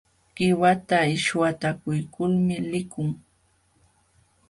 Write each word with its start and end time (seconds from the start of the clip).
Qiwata 0.35 0.97
shwatakuykulmi 1.23 2.55
likun. 2.71 3.09